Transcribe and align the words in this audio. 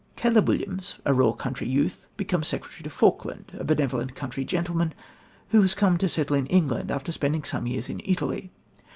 Caleb 0.15 0.47
Williams, 0.47 0.97
a 1.05 1.13
raw 1.13 1.31
country 1.31 1.67
youth, 1.69 2.07
becomes 2.17 2.47
secretary 2.47 2.81
to 2.81 2.89
Falkland, 2.89 3.51
a 3.59 3.63
benevolent 3.63 4.15
country 4.15 4.43
gentleman, 4.43 4.95
who 5.49 5.61
has 5.61 5.75
come 5.75 5.99
to 5.99 6.09
settle 6.09 6.35
in 6.37 6.47
England 6.47 6.89
after 6.89 7.11
spending 7.11 7.43
some 7.43 7.67
years 7.67 7.87
in 7.87 8.01
Italy. 8.03 8.51